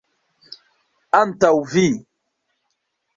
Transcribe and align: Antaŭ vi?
Antaŭ 1.19 1.51
vi? 1.73 1.83